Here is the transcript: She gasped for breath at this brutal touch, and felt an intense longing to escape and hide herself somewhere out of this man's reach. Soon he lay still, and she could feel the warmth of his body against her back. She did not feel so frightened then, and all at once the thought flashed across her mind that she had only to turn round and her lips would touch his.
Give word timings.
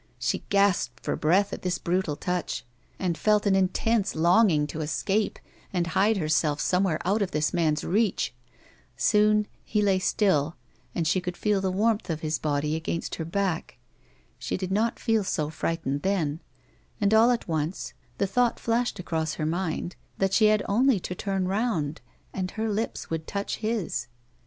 She 0.17 0.39
gasped 0.49 1.03
for 1.03 1.15
breath 1.15 1.53
at 1.53 1.61
this 1.61 1.77
brutal 1.77 2.15
touch, 2.15 2.65
and 2.97 3.15
felt 3.15 3.45
an 3.45 3.53
intense 3.55 4.15
longing 4.15 4.65
to 4.65 4.81
escape 4.81 5.37
and 5.71 5.85
hide 5.85 6.17
herself 6.17 6.59
somewhere 6.59 6.97
out 7.05 7.21
of 7.21 7.29
this 7.29 7.53
man's 7.53 7.83
reach. 7.83 8.33
Soon 8.97 9.45
he 9.63 9.79
lay 9.79 9.99
still, 9.99 10.55
and 10.95 11.07
she 11.07 11.21
could 11.21 11.37
feel 11.37 11.61
the 11.61 11.69
warmth 11.69 12.09
of 12.09 12.21
his 12.21 12.39
body 12.39 12.75
against 12.75 13.13
her 13.21 13.25
back. 13.25 13.77
She 14.39 14.57
did 14.57 14.71
not 14.71 14.97
feel 14.97 15.23
so 15.23 15.51
frightened 15.51 16.01
then, 16.01 16.39
and 16.99 17.13
all 17.13 17.29
at 17.29 17.47
once 17.47 17.93
the 18.17 18.25
thought 18.25 18.59
flashed 18.59 18.97
across 18.97 19.35
her 19.35 19.45
mind 19.45 19.95
that 20.17 20.33
she 20.33 20.45
had 20.47 20.63
only 20.67 20.99
to 20.99 21.13
turn 21.13 21.47
round 21.47 22.01
and 22.33 22.49
her 22.49 22.67
lips 22.73 23.11
would 23.11 23.27
touch 23.27 23.57
his. 23.57 24.07